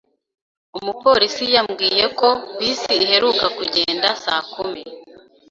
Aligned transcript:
Umupolisi 0.77 1.45
yambwiye 1.55 2.05
ko 2.19 2.29
bisi 2.57 2.93
iheruka 3.05 3.45
kugenda 3.57 4.07
saa 4.23 4.43
kumi. 4.53 4.81